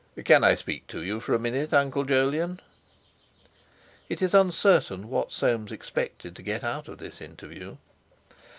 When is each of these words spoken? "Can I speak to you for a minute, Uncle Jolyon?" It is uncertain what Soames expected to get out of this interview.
"Can 0.25 0.43
I 0.43 0.55
speak 0.55 0.87
to 0.87 1.03
you 1.03 1.19
for 1.19 1.35
a 1.35 1.39
minute, 1.39 1.75
Uncle 1.75 2.05
Jolyon?" 2.05 2.59
It 4.09 4.19
is 4.19 4.33
uncertain 4.33 5.09
what 5.09 5.31
Soames 5.31 5.71
expected 5.71 6.35
to 6.35 6.41
get 6.41 6.63
out 6.63 6.87
of 6.87 6.97
this 6.97 7.21
interview. 7.21 7.77